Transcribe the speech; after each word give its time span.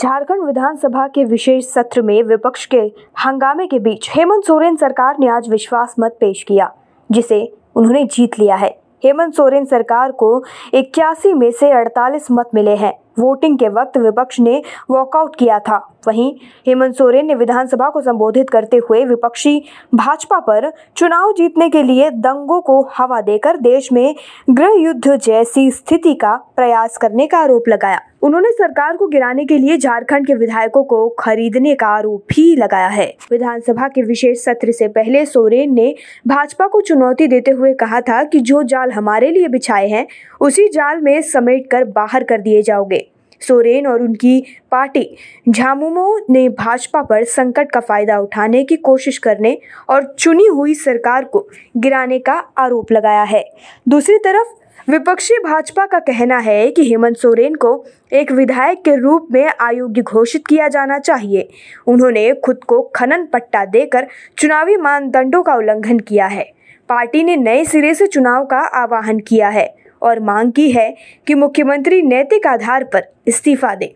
झारखंड 0.00 0.42
विधानसभा 0.42 1.06
के 1.06 1.24
विशेष 1.24 1.64
सत्र 1.64 2.02
में 2.02 2.22
विपक्ष 2.22 2.66
के 2.66 2.80
हंगामे 3.24 3.66
के 3.66 3.78
बीच 3.78 4.08
हेमंत 4.10 4.44
सोरेन 4.44 4.76
सरकार 4.76 5.16
ने 5.20 5.28
आज 5.28 5.48
विश्वास 5.48 5.94
मत 6.00 6.16
पेश 6.20 6.42
किया, 6.42 6.70
जिसे 7.10 7.52
उन्होंने 7.76 8.04
जीत 8.04 8.38
लिया 8.38 8.56
है। 8.56 8.68
हेमंत 9.04 9.34
सोरेन 9.34 9.64
सरकार 9.64 10.12
को 10.12 10.44
इक्यासी 10.74 11.32
में 11.34 11.50
से 11.50 11.70
48 11.72 12.30
मत 12.30 12.50
मिले 12.54 12.76
हैं। 12.76 12.92
वोटिंग 13.18 13.58
के 13.58 13.68
वक्त 13.68 13.98
विपक्ष 13.98 14.40
ने 14.40 14.62
वॉकआउट 14.90 15.36
किया 15.36 15.58
था। 15.58 15.94
वहीं 16.08 16.34
हेमंत 16.66 16.94
सोरेन 16.94 17.26
ने 17.26 17.34
विधानसभा 17.34 17.90
को 17.90 18.00
संबोधित 18.00 18.50
करते 18.50 18.76
हुए 18.76 19.04
विपक्षी 19.04 19.62
भाजपा 19.94 20.38
पर 20.40 20.72
चुनाव 20.96 21.32
जीतने 21.32 21.68
के 21.68 21.82
लिए 21.82 22.10
दंगों 22.10 22.60
को 22.60 22.88
हवा 22.96 23.20
देकर 23.20 23.56
देश 23.56 23.92
में 23.92 24.14
गृह 24.50 24.74
युद्ध 24.78 25.16
जैसी 25.16 25.70
स्थिति 25.70 26.14
का 26.14 26.36
प्रयास 26.56 26.96
करने 26.96 27.26
का 27.26 27.38
आरोप 27.38 27.68
लगाया। 27.68 28.00
उन्होंने 28.22 28.52
सरकार 28.52 28.96
को 28.96 29.06
गिराने 29.06 29.44
के 29.44 29.58
लिए 29.58 29.76
झारखंड 29.76 30.26
के 30.26 30.34
विधायकों 30.34 30.84
को 30.84 31.08
खरीदने 31.08 31.74
का 31.74 31.86
आरोप 31.86 32.24
भी 32.28 32.56
लगाया 32.56 32.86
है। 32.86 33.16
विधानसभा 33.30 33.88
के 33.88 34.02
विशेष 34.02 34.38
सत्र 34.38 34.72
से 34.72 34.88
पहले 34.88 35.26
सोरेन 35.26 35.74
ने 35.74 35.94
भाजपा 36.28 36.66
को 36.66 36.80
चुनौती 36.80 37.26
देते 37.26 37.50
हुए 37.50 37.74
कहा 37.74 38.00
था 38.00 38.24
कि 38.24 38.40
जो 38.40 38.62
जाल 38.62 38.90
हमारे 38.90 39.30
लिए 39.30 39.48
बिछाए 39.48 39.88
हैं, 39.88 40.06
उसी 40.40 40.68
जाल 40.68 41.00
में 41.00 41.22
समेट 41.22 41.70
कर 41.70 41.84
बाहर 41.84 42.24
कर 42.24 42.40
दिए 42.40 42.62
जाओगे। 42.62 43.07
सोरेन 43.40 43.86
और 43.86 44.02
उनकी 44.02 44.44
पार्टी। 44.70 45.16
झामुमो 45.48 46.26
ने 46.30 46.48
भाजपा 46.48 47.02
पर 47.02 47.24
संकट 47.24 47.72
का 47.72 47.80
फ़ायदा 47.80 48.18
उठाने 48.18 48.64
की 48.64 48.76
कोशिश 48.76 49.18
करने 49.18 49.58
और 49.88 50.14
चुनी 50.18 50.46
हुई 50.46 50.74
सरकार 50.74 51.24
को 51.24 51.48
गिराने 51.76 52.18
का 52.18 52.32
आरोप 52.58 52.92
लगाया 52.92 53.22
है। 53.22 53.44
दूसरी 53.88 54.18
तरफ़, 54.18 54.48
विपक्षी 54.90 55.34
भाजपा 55.34 55.86
का 55.86 55.98
कहना 55.98 56.38
है 56.38 56.70
कि 56.70 56.88
हेमंत 56.90 57.16
सोरेन 57.16 57.54
को 57.54 57.84
एक 58.12 58.32
विधायक 58.32 58.82
के 58.84 58.96
रूप 58.96 59.28
में 59.32 59.48
अयोग्य 59.48 60.02
घोषित 60.02 60.46
किया 60.46 60.68
जाना 60.68 60.98
चाहिए। 60.98 61.48
उन्होंने 61.86 62.32
खुद 62.34 62.64
को 62.64 62.82
खनन 62.82 63.26
पट्टा 63.26 63.64
देकर 63.64 64.06
चुनावी 64.38 64.76
मानदंडों 64.76 65.42
का 65.42 65.54
उल्लंघन 65.54 65.98
किया 65.98 66.26
है। 66.26 66.52
पार्टी 66.88 67.22
ने 67.24 67.36
नए 67.36 67.64
सिरे 67.64 67.94
से 67.94 68.06
चुनाव 68.06 68.44
का 68.44 68.58
आह्वान 68.58 69.18
किया 69.18 69.48
है। 69.48 69.76
और 70.02 70.20
मांग 70.20 70.52
की 70.52 70.70
है 70.70 70.96
कि 71.26 71.34
मुख्यमंत्री 71.34 72.02
नैतिक 72.02 72.46
आधार 72.46 72.84
पर 72.84 73.02
इस्तीफा 73.26 73.74
दें। 73.74 73.88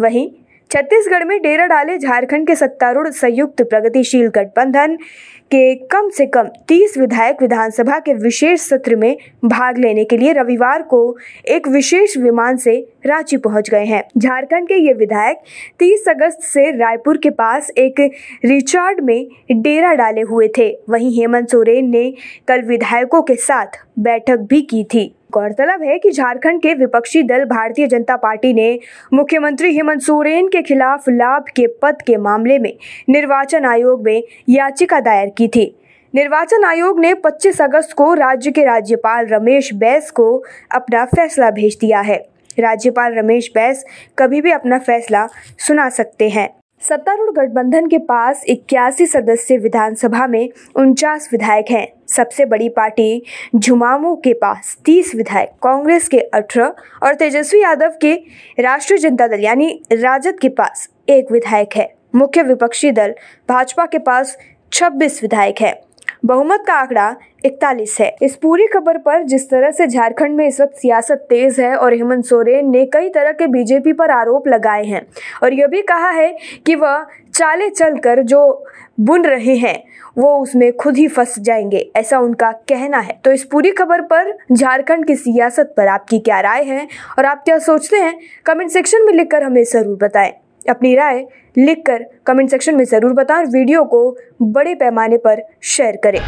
वहीं 0.00 0.30
छत्तीसगढ़ 0.70 1.24
में 1.24 1.42
डेरा 1.42 1.66
डाले 1.66 1.98
झारखंड 1.98 2.46
के 2.46 2.54
सत्तारूढ़ 2.56 3.08
संयुक्त 3.08 3.62
प्रगतिशील 3.62 4.28
गठबंधन 4.28 4.96
के 5.50 5.74
कम 5.74 6.08
से 6.10 6.26
कम 6.26 6.48
30 6.68 6.98
विधायक 6.98 7.42
विधानसभा 7.42 7.98
के 7.98 8.14
विशेष 8.14 8.60
सत्र 8.60 8.96
में 8.96 9.16
भाग 9.44 9.78
लेने 9.78 10.04
के 10.04 10.16
लिए 10.16 10.32
रविवार 10.32 10.82
को 10.82 11.16
एक 11.48 11.68
विशेष 11.68 12.16
विमान 12.16 12.56
से 12.56 12.92
रांची 13.06 13.36
पहुँच 13.36 13.70
गए 13.70 13.84
हैं। 13.84 14.02
झारखंड 14.18 14.68
के 14.68 14.74
ये 14.74 14.92
विधायक 14.92 15.36
30 15.78 16.08
अगस्त 16.08 16.42
से 16.42 16.70
रायपुर 16.70 17.16
के 17.16 17.30
पास 17.30 17.70
एक 17.70 18.00
रिचार्ड 18.44 19.00
में 19.00 19.26
डेरा 19.52 19.94
डाले 19.94 20.20
हुए 20.20 20.48
थे। 20.58 20.78
वहीं 20.88 21.20
हेमंत 21.20 21.48
सोरेन 21.48 21.90
ने 21.90 22.14
कल 22.48 22.62
विधायकों 22.62 23.22
के 23.22 23.34
साथ 23.34 23.66
बैठक 23.98 24.36
भी 24.36 24.62
की 24.62 24.84
थी। 24.84 25.15
गौरतलब 25.32 25.82
है 25.82 25.98
कि 25.98 26.10
झारखंड 26.10 26.62
के 26.62 26.74
विपक्षी 26.74 27.22
दल 27.22 27.44
भारतीय 27.44 27.86
जनता 27.86 28.16
पार्टी 28.16 28.52
ने 28.52 28.78
मुख्यमंत्री 29.14 29.74
हेमंत 29.74 30.00
सोरेन 30.00 30.48
के 30.48 30.62
खिलाफ 30.62 31.04
लाभ 31.08 31.44
के 31.56 31.66
पद 31.66 32.02
के 32.06 32.16
मामले 32.16 32.58
में 32.58 32.76
निर्वाचन 33.08 33.64
आयोग 33.64 34.04
में 34.04 34.22
याचिका 34.48 35.00
दायर 35.00 35.32
की 35.38 35.48
थी। 35.48 35.76
निर्वाचन 36.14 36.64
आयोग 36.64 37.00
ने 37.00 37.14
25 37.14 37.60
अगस्त 37.60 37.92
को 37.92 38.14
राज्य 38.14 38.50
के 38.50 38.64
राज्यपाल 38.64 39.26
रमेश 39.26 39.74
बैस 39.74 40.10
को 40.10 40.44
अपना 40.74 41.04
फैसला 41.04 41.50
भेज 41.50 41.78
दिया 41.80 42.00
है। 42.00 42.26
राज्यपाल 42.58 43.14
रमेश 43.14 43.50
बैस 43.54 43.84
कभी 44.18 44.40
भी 44.40 44.50
अपना 44.50 44.78
फैसला 44.78 45.28
सुना 45.58 45.88
सकते 45.88 46.28
हैं। 46.28 46.48
सत्तारूढ़ 46.80 47.30
गठबंधन 47.30 47.86
के 47.86 47.98
पास 47.98 48.42
इक्यासी 48.46 49.06
सदस्य 49.06 49.56
विधानसभा 49.58 50.26
में 50.26 50.48
उनचास 50.76 51.28
विधायक 51.32 51.70
हैं। 51.70 51.86
सबसे 52.08 52.44
बड़ी 52.44 52.68
पार्टी 52.68 53.22
झुमामू 53.56 54.14
के 54.16 54.32
पास 54.32 54.76
30 54.84 55.14
विधायक, 55.14 55.48
कांग्रेस 55.62 56.08
के 56.08 56.18
18 56.18 56.74
और 57.02 57.14
तेजस्वी 57.14 57.62
यादव 57.62 57.94
के 58.00 58.14
राष्ट्रीय 58.60 58.98
जनता 58.98 59.26
दल, 59.26 59.40
यानी 59.40 59.82
राजद 59.92 60.38
के 60.40 60.48
पास 60.48 60.88
एक 61.08 61.32
विधायक 61.32 61.76
है। 61.76 61.94
मुख्य 62.14 62.42
विपक्षी 62.42 62.90
दल 62.90 63.14
भाजपा 63.48 63.86
के 63.86 63.98
पास 63.98 64.38
26 64.72 65.22
विधायक 65.22 65.60
है। 65.60 65.85
बहुमत 66.22 66.64
का 66.66 66.74
आंकड़ा 66.74 67.14
इकतालीस 67.44 67.96
है। 68.00 68.14
इस 68.22 68.36
पूरी 68.36 68.66
खबर 68.66 68.98
पर 68.98 69.22
जिस 69.22 69.48
तरह 69.50 69.70
से 69.70 69.86
झारखंड 69.86 70.36
में 70.36 70.46
इस 70.46 70.60
वक्त 70.60 70.76
सियासत 70.76 71.26
तेज 71.30 71.60
है 71.60 71.74
और 71.76 71.94
हेमंत 71.94 72.24
सोरेन 72.24 72.70
ने 72.70 72.84
कई 72.86 73.08
तरह 73.08 73.32
के 73.32 73.46
बीजेपी 73.46 73.92
पर 73.92 74.10
आरोप 74.10 74.48
लगाए 74.48 74.84
हैं 74.84 75.06
और 75.42 75.54
यह 75.54 75.66
भी 75.66 75.82
कहा 75.82 76.10
है 76.10 76.36
कि 76.66 76.74
वह 76.74 77.06
चाले 77.34 77.68
चलकर 77.70 78.22
जो 78.22 78.64
बुन 79.00 79.24
रहे 79.24 79.54
हैं, 79.56 79.82
वो 80.18 80.36
उसमें 80.38 80.72
खुद 80.72 80.96
ही 80.96 81.06
फंस 81.08 81.38
जाएँगे, 81.38 81.90
ऐसा 81.96 82.18
उनका 82.18 82.50
कहना 82.68 82.98
है। 82.98 83.18
तो 83.24 83.32
इस 83.32 83.44
पूरी 83.44 83.70
खबर 83.70 84.00
पर 84.02 84.32
झारखंड 84.52 85.06
की 85.06 85.16
सियासत 85.16 85.74
पर 85.76 85.88
आपकी 85.88 86.18
क्या 86.18 86.40
राय 86.40 86.64
है 86.64 86.86
और 87.18 87.24
आप 87.24 87.42
क्या 87.44 87.58
सोचते 87.58 87.96
हैं, 87.96 88.18
कमेंट 88.46 88.70
सेक्शन 88.70 89.06
में 89.06 89.12
लिखकर 89.12 89.42
हमें 89.42 89.62
ज़रूर 89.64 89.98
बताएँ। 90.02 90.32
अपनी 90.68 90.94
राय 90.94 91.24
लिखकर 91.56 92.04
कमेंट 92.26 92.50
सेक्शन 92.50 92.76
में 92.76 92.84
ज़रूर 92.84 93.12
बताएँ 93.14 93.46
वीडियो 93.48 93.84
को 93.84 94.10
बड़े 94.42 94.74
पैमाने 94.74 95.16
पर 95.18 95.42
शेयर 95.64 95.96
करें। 96.04 96.20